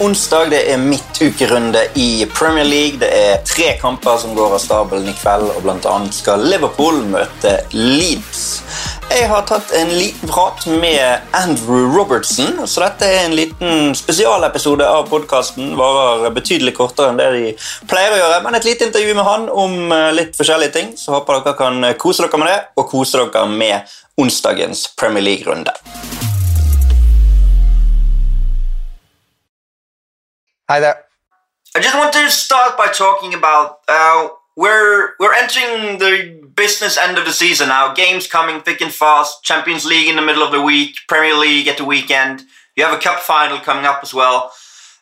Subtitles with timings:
[0.00, 2.98] onsdag, det er midtukerunde i Premier League.
[3.00, 7.58] Det er tre kamper som går av stabelen i kveld, og annet skal Liverpool møte
[7.72, 8.42] Leeds.
[9.06, 14.88] Jeg har tatt en liten prat med Andrew Robertson, så dette er en liten spesialepisode
[14.88, 15.76] av podkasten.
[15.78, 17.54] Varer betydelig kortere enn det de
[17.88, 20.92] pleier å gjøre, men et lite intervju med han om eh, litt forskjellige ting.
[20.98, 25.76] Så håper dere kan kose dere med det, og kose dere med onsdagens Premier League-runde.
[30.68, 31.04] Hi there.
[31.76, 37.18] I just want to start by talking about uh, we're we're entering the business end
[37.18, 37.94] of the season now.
[37.94, 39.44] Games coming thick and fast.
[39.44, 40.96] Champions League in the middle of the week.
[41.06, 42.42] Premier League at the weekend.
[42.74, 44.50] You have a cup final coming up as well.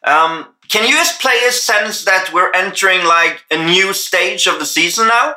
[0.03, 4.67] Um, can you, as players, sense that we're entering like a new stage of the
[4.67, 5.35] season now?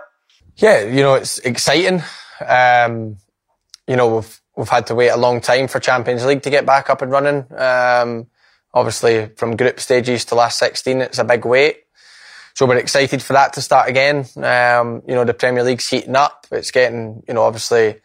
[0.57, 2.03] Yeah, you know it's exciting.
[2.45, 3.15] Um,
[3.87, 6.65] you know we've we've had to wait a long time for Champions League to get
[6.65, 7.45] back up and running.
[7.57, 8.27] Um,
[8.77, 11.85] Obviously, from group stages to last 16, it's a big wait.
[12.53, 14.25] So we're excited for that to start again.
[14.35, 16.45] Um, you know, the Premier League's heating up.
[16.51, 18.01] It's getting, you know, obviously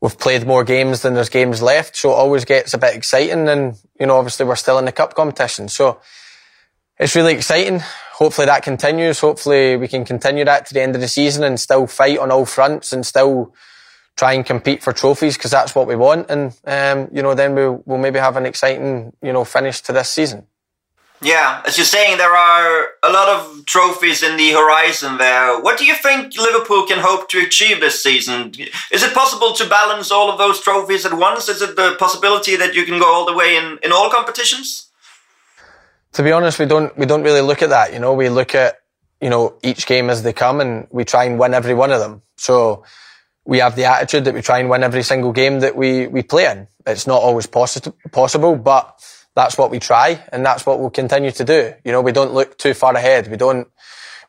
[0.00, 1.96] we've played more games than there's games left.
[1.96, 3.46] So it always gets a bit exciting.
[3.48, 5.68] And, you know, obviously we're still in the cup competition.
[5.68, 6.00] So
[6.98, 7.80] it's really exciting.
[8.14, 9.20] Hopefully that continues.
[9.20, 12.32] Hopefully we can continue that to the end of the season and still fight on
[12.32, 13.54] all fronts and still
[14.16, 16.30] try and compete for trophies because that's what we want.
[16.30, 19.92] And, um, you know, then we'll, we'll maybe have an exciting, you know, finish to
[19.92, 20.46] this season.
[21.22, 25.60] Yeah, as you're saying, there are a lot of trophies in the horizon there.
[25.60, 28.52] What do you think Liverpool can hope to achieve this season?
[28.90, 31.48] Is it possible to balance all of those trophies at once?
[31.48, 34.90] Is it the possibility that you can go all the way in, in all competitions?
[36.14, 37.92] To be honest, we don't we don't really look at that.
[37.92, 38.80] You know, we look at
[39.20, 42.00] you know each game as they come, and we try and win every one of
[42.00, 42.22] them.
[42.36, 42.84] So
[43.44, 46.22] we have the attitude that we try and win every single game that we, we
[46.22, 46.68] play in.
[46.86, 49.02] It's not always possi- possible, but
[49.34, 51.74] that's what we try and that's what we'll continue to do.
[51.84, 53.28] You know, we don't look too far ahead.
[53.30, 53.68] We don't,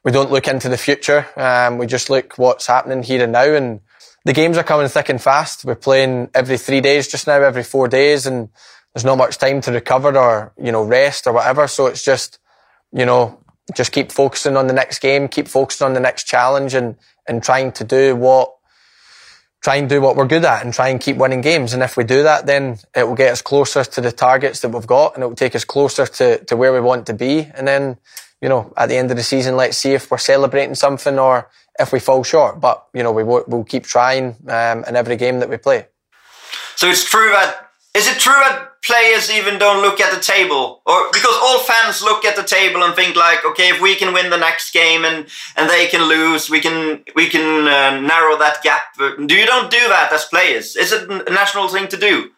[0.03, 1.27] we don't look into the future.
[1.35, 3.81] Um, we just look what's happening here and now and
[4.25, 5.65] the games are coming thick and fast.
[5.65, 8.49] We're playing every three days just now, every four days and
[8.93, 11.67] there's not much time to recover or, you know, rest or whatever.
[11.67, 12.39] So it's just,
[12.91, 13.39] you know,
[13.75, 16.95] just keep focusing on the next game, keep focusing on the next challenge and,
[17.27, 18.53] and trying to do what
[19.63, 21.73] try and do what we're good at and try and keep winning games.
[21.73, 24.69] And if we do that, then it will get us closer to the targets that
[24.69, 27.49] we've got and it will take us closer to, to where we want to be.
[27.55, 27.97] And then,
[28.41, 31.49] you know, at the end of the season, let's see if we're celebrating something or
[31.79, 32.59] if we fall short.
[32.59, 35.87] But, you know, we will, we'll keep trying um, in every game that we play.
[36.75, 40.81] So it's true that is it true that players even don't look at the table,
[40.85, 44.13] or because all fans look at the table and think like, okay, if we can
[44.13, 48.37] win the next game and and they can lose, we can we can uh, narrow
[48.37, 48.81] that gap.
[48.97, 50.75] Do you don't do that as players?
[50.75, 52.31] Is it a national thing to do?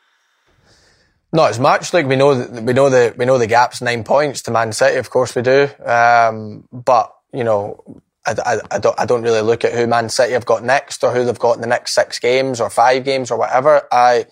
[1.32, 1.94] Not as much.
[1.94, 4.98] Like we know, we know the we know the gap's nine points to Man City.
[4.98, 5.70] Of course we do.
[5.86, 7.84] Um, but you know,
[8.26, 11.04] I, I, I, don't I don't really look at who Man City have got next
[11.04, 13.82] or who they've got in the next six games or five games or whatever.
[13.92, 14.28] I,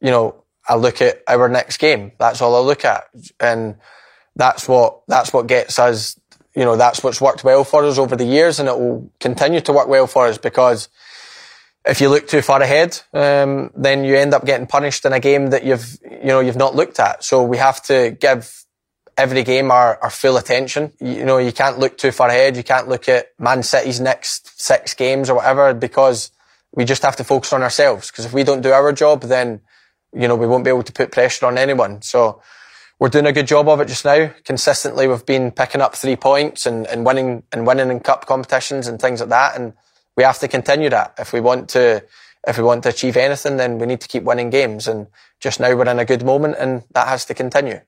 [0.00, 2.12] you know, I look at our next game.
[2.18, 3.04] That's all I look at.
[3.40, 3.76] And
[4.36, 6.18] that's what, that's what gets us,
[6.54, 9.60] you know, that's what's worked well for us over the years and it will continue
[9.62, 10.88] to work well for us because
[11.84, 15.20] if you look too far ahead, um, then you end up getting punished in a
[15.20, 17.24] game that you've, you know, you've not looked at.
[17.24, 18.66] So we have to give
[19.16, 20.92] every game our, our full attention.
[21.00, 22.56] You know, you can't look too far ahead.
[22.56, 26.30] You can't look at Man City's next six games or whatever because
[26.72, 28.10] we just have to focus on ourselves.
[28.10, 29.60] Because if we don't do our job, then
[30.18, 32.02] you know, we won't be able to put pressure on anyone.
[32.02, 32.42] So
[32.98, 34.32] we're doing a good job of it just now.
[34.44, 38.88] Consistently, we've been picking up three points and, and winning and winning in cup competitions
[38.88, 39.56] and things like that.
[39.56, 39.74] And
[40.16, 42.04] we have to continue that if we want to,
[42.46, 44.88] if we want to achieve anything, then we need to keep winning games.
[44.88, 45.06] And
[45.38, 47.80] just now we're in a good moment and that has to continue.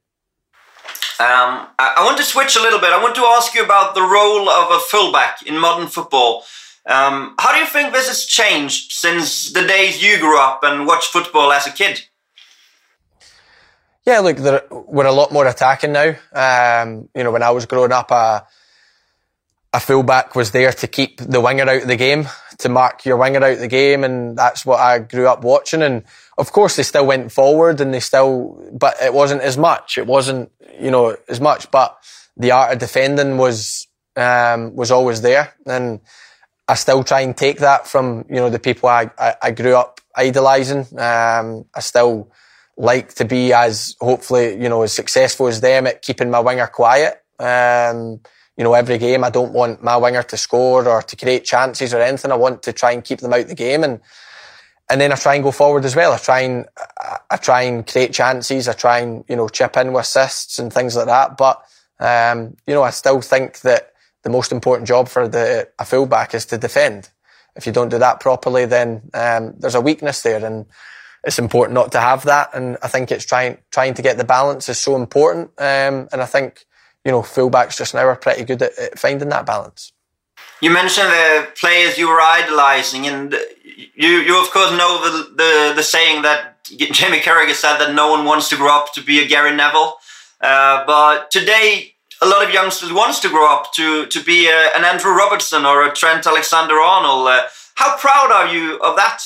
[1.18, 2.92] Um, I want to switch a little bit.
[2.92, 6.44] I want to ask you about the role of a fullback in modern football.
[6.86, 10.86] Um, how do you think this has changed since the days you grew up and
[10.86, 12.06] watched football as a kid?
[14.10, 14.40] Yeah, look,
[14.88, 16.16] we're a lot more attacking now.
[16.32, 18.44] Um, you know, when I was growing up, a,
[19.72, 22.26] a fullback was there to keep the winger out of the game,
[22.58, 25.80] to mark your winger out of the game, and that's what I grew up watching.
[25.80, 26.02] And
[26.36, 29.96] of course, they still went forward, and they still, but it wasn't as much.
[29.96, 31.70] It wasn't, you know, as much.
[31.70, 31.96] But
[32.36, 33.86] the art of defending was
[34.16, 36.00] um, was always there, and
[36.66, 39.76] I still try and take that from you know the people I I, I grew
[39.76, 40.98] up idolising.
[40.98, 42.32] Um, I still
[42.80, 46.66] like to be as hopefully you know as successful as them at keeping my winger
[46.66, 47.22] quiet.
[47.38, 48.20] Um,
[48.56, 51.94] you know, every game I don't want my winger to score or to create chances
[51.94, 52.32] or anything.
[52.32, 54.00] I want to try and keep them out the game and
[54.90, 56.12] and then I try and go forward as well.
[56.12, 56.66] I try and
[57.30, 58.66] I try and create chances.
[58.66, 61.36] I try and, you know, chip in with assists and things like that.
[61.36, 61.62] But,
[62.00, 63.92] um, you know, I still think that
[64.24, 67.08] the most important job for the, a fullback is to defend.
[67.54, 70.66] If you don't do that properly, then, um, there's a weakness there and
[71.24, 72.50] it's important not to have that.
[72.54, 75.50] And I think it's trying, trying to get the balance is so important.
[75.58, 76.64] Um, and I think,
[77.04, 79.92] you know, fullbacks just now are pretty good at, at finding that balance.
[80.60, 83.34] You mentioned the players you were idolizing, and
[83.94, 88.10] you, you of course know the, the, the saying that Jamie Carragher said that no
[88.10, 89.94] one wants to grow up to be a Gary Neville.
[90.40, 94.70] Uh, but today, a lot of youngsters wants to grow up to to be a,
[94.76, 97.28] an Andrew Robertson or a Trent Alexander-Arnold.
[97.28, 97.42] Uh,
[97.76, 99.22] how proud are you of that?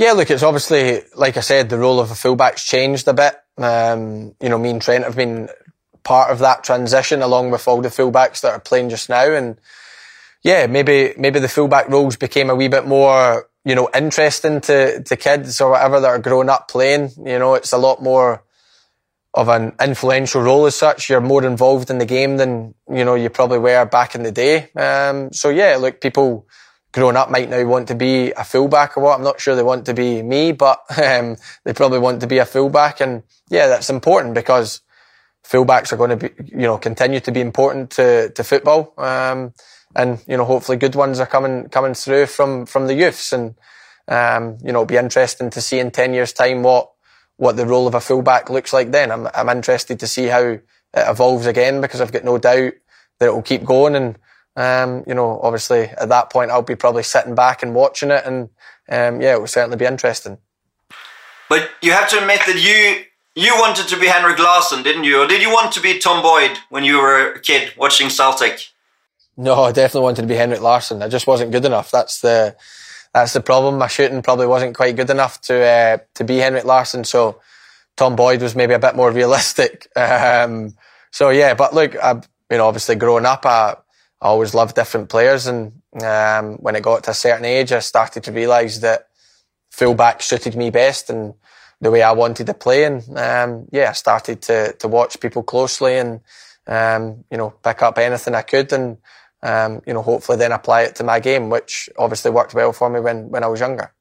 [0.00, 3.38] Yeah, look, it's obviously like I said, the role of a fullback's changed a bit.
[3.58, 5.50] Um, you know, me and Trent have been
[6.04, 9.30] part of that transition along with all the fullbacks that are playing just now.
[9.30, 9.60] And
[10.42, 15.02] yeah, maybe, maybe the fullback roles became a wee bit more, you know, interesting to,
[15.02, 17.10] to kids or whatever that are growing up playing.
[17.18, 18.42] You know, it's a lot more
[19.34, 21.10] of an influential role as such.
[21.10, 24.32] You're more involved in the game than, you know, you probably were back in the
[24.32, 24.70] day.
[24.72, 26.46] Um, so yeah, look, people
[26.92, 29.16] growing up might now want to be a fullback or what.
[29.16, 32.38] I'm not sure they want to be me, but, um, they probably want to be
[32.38, 33.00] a fullback.
[33.00, 34.82] And yeah, that's important because,
[35.50, 38.94] fullbacks are going to be, you know, continue to be important to, to football.
[38.96, 39.52] Um,
[39.96, 43.32] and, you know, hopefully good ones are coming, coming through from, from the youths.
[43.32, 43.56] And,
[44.06, 46.90] um, you know, it'll be interesting to see in 10 years time what,
[47.36, 49.10] what the role of a fullback looks like then.
[49.10, 50.62] I'm, I'm interested to see how it
[50.94, 52.74] evolves again because I've got no doubt
[53.18, 53.96] that it will keep going.
[53.96, 54.18] And,
[54.60, 58.24] um, you know, obviously at that point I'll be probably sitting back and watching it
[58.24, 58.50] and,
[58.88, 60.38] um, yeah, it will certainly be interesting.
[61.48, 63.04] But you have to admit that you
[63.36, 65.22] you wanted to be Henrik Larsson, didn't you?
[65.22, 68.68] Or did you want to be Tom Boyd when you were a kid watching Celtic?
[69.36, 71.02] No, I definitely wanted to be Henrik Larsson.
[71.02, 71.90] I just wasn't good enough.
[71.90, 72.56] That's the
[73.14, 73.78] that's the problem.
[73.78, 77.04] My shooting probably wasn't quite good enough to uh, to be Henrik Larsson.
[77.04, 77.40] So
[77.96, 79.88] Tom Boyd was maybe a bit more realistic.
[79.96, 80.74] Um,
[81.12, 82.20] so yeah, but look, I,
[82.50, 83.74] you know, obviously growing up, I,
[84.22, 87.78] I always loved different players, and um, when it got to a certain age, I
[87.80, 89.08] started to realise that
[89.70, 91.34] fullback suited me best, and
[91.80, 92.84] the way I wanted to play.
[92.84, 96.20] And um, yeah, I started to to watch people closely and
[96.66, 98.98] um, you know pick up anything I could and
[99.42, 102.90] um, you know hopefully then apply it to my game, which obviously worked well for
[102.90, 103.92] me when when I was younger.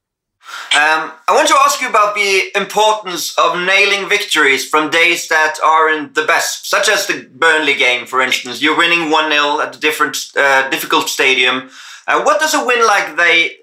[0.74, 5.58] Um, I want to ask you about the importance of nailing victories from days that
[5.64, 8.62] aren't the best, such as the Burnley game, for instance.
[8.62, 11.70] You're winning 1 0 at a different, uh, difficult stadium.
[12.08, 13.58] Uh, what does a win like they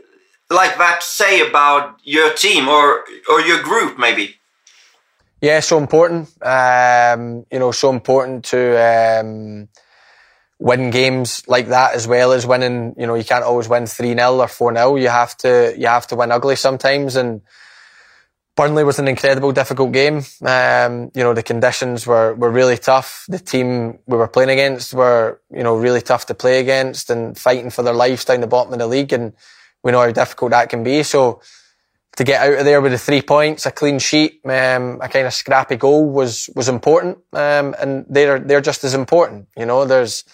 [0.50, 4.36] like that say about your team or or your group maybe?
[5.40, 6.28] Yeah, so important.
[6.42, 9.68] Um, you know, so important to um,
[10.58, 12.94] win games like that as well as winning.
[12.96, 15.86] You know, you can't always win three 0 or four 0 You have to you
[15.86, 17.42] have to win ugly sometimes and.
[18.56, 20.22] Burnley was an incredible, difficult game.
[20.40, 23.26] Um, you know, the conditions were, were really tough.
[23.28, 27.36] The team we were playing against were, you know, really tough to play against and
[27.36, 29.12] fighting for their lives down the bottom of the league.
[29.12, 29.34] And
[29.84, 31.02] we know how difficult that can be.
[31.02, 31.42] So
[32.16, 35.26] to get out of there with the three points, a clean sheet, um, a kind
[35.26, 39.48] of scrappy goal was was important, um, and they're they're just as important.
[39.56, 40.24] You know, there's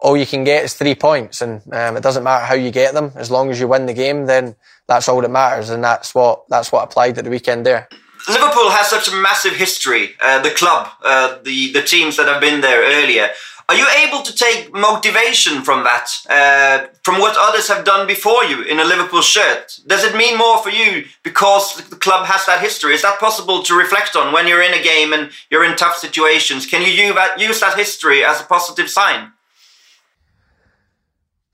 [0.00, 2.94] all you can get is three points, and um, it doesn't matter how you get
[2.94, 3.12] them.
[3.16, 4.54] As long as you win the game, then
[4.86, 7.88] that's all that matters, and that's what that's what applied at the weekend there.
[8.28, 10.10] Liverpool has such a massive history.
[10.22, 13.30] Uh, the club, uh, the the teams that have been there earlier.
[13.70, 18.42] Are you able to take motivation from that, uh, from what others have done before
[18.44, 19.78] you in a Liverpool shirt?
[19.86, 22.94] Does it mean more for you because the club has that history?
[22.94, 25.98] Is that possible to reflect on when you're in a game and you're in tough
[25.98, 26.64] situations?
[26.64, 29.32] Can you use that history as a positive sign?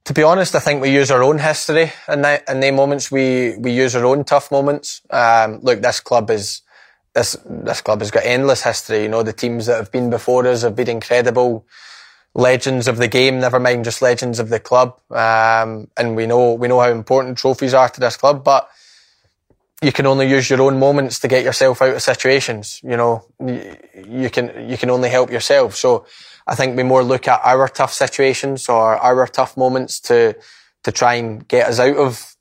[0.05, 3.11] To be honest, I think we use our own history in that in the moments.
[3.11, 5.01] We we use our own tough moments.
[5.09, 6.61] Um, look, this club is
[7.15, 9.05] this this club has got endless history.
[9.05, 11.67] You know, the teams that have been before us have been incredible
[12.35, 15.01] legends of the game, never mind just legends of the club.
[15.11, 18.69] Um, and we know we know how important trophies are to this club, but
[19.83, 22.81] you can only use your own moments to get yourself out of situations.
[22.83, 25.77] You know, you can you can only help yourself.
[25.77, 26.05] So
[26.47, 30.37] I think we more look at our tough situations or our tough moments to
[30.85, 32.35] to try and get us out of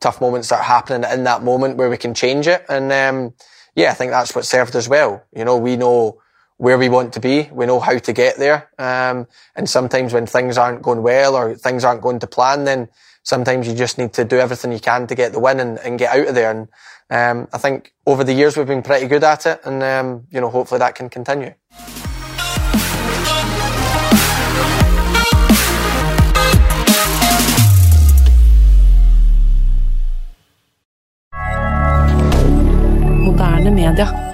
[0.00, 2.64] tough moments that are happening in that moment where we can change it.
[2.68, 3.34] And um,
[3.74, 5.24] yeah, I think that's what served us well.
[5.34, 6.20] You know, we know
[6.58, 7.48] where we want to be.
[7.52, 8.70] We know how to get there.
[8.78, 12.88] Um, and sometimes when things aren't going well or things aren't going to plan, then
[13.24, 15.98] sometimes you just need to do everything you can to get the win and, and
[15.98, 16.50] get out of there.
[16.50, 16.68] And
[17.10, 20.40] um, I think over the years we've been pretty good at it, and um, you
[20.40, 21.54] know hopefully that can continue.
[33.94, 34.31] D'accord.